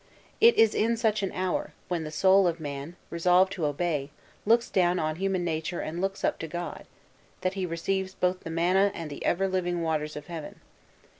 It 0.39 0.57
is 0.57 0.73
in 0.73 0.97
such 0.97 1.21
an 1.21 1.31
hour, 1.33 1.73
when 1.87 2.05
the 2.05 2.09
soul 2.09 2.47
of 2.47 2.59
man, 2.59 2.95
resolved 3.11 3.53
to 3.53 3.67
obey, 3.67 4.09
looks 4.47 4.67
down 4.67 4.97
on 4.97 5.17
human 5.17 5.43
nature 5.45 5.79
and 5.79 6.01
looks 6.01 6.23
up 6.23 6.39
to 6.39 6.47
God, 6.47 6.87
that 7.41 7.53
he 7.53 7.67
receives 7.67 8.15
both 8.15 8.39
the 8.39 8.49
manna 8.49 8.91
and 8.95 9.11
the 9.11 9.23
ever 9.23 9.47
living 9.47 9.83
waters 9.83 10.15
of 10.15 10.25
heaven. 10.25 10.59